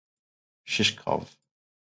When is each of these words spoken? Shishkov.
Shishkov. 0.65 1.37